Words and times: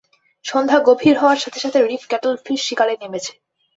সন্ধ্যা 0.45 0.79
গভীর 0.87 1.15
হওয়ার 1.19 1.39
সাথে 1.43 1.59
সাথে 1.59 1.79
রীফ 1.81 2.03
কাটলফিশ 2.11 2.59
শিকারে 2.67 2.93
নেমেছে। 3.01 3.33